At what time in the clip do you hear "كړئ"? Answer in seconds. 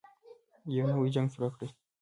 1.55-1.67